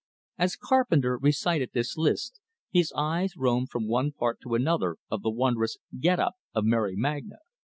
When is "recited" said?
1.21-1.73